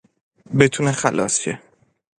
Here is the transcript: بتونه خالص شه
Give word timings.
بتونه 0.57 0.91
خالص 1.01 1.33
شه 1.41 1.53